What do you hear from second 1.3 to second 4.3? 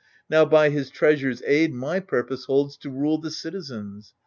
aid My purpose holds to rule the citizens.